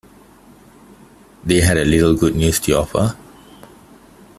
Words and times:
They 1.43 1.61
had 1.61 1.77
little 1.77 2.15
good 2.15 2.35
news 2.35 2.59
to 2.61 2.71
offer. 2.73 3.15